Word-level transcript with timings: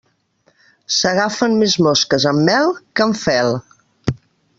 S'agafen 0.99 1.57
més 1.63 1.75
mosques 1.89 2.25
amb 2.31 2.45
mel 2.51 2.73
que 2.93 3.07
amb 3.07 3.21
fel. 3.27 3.53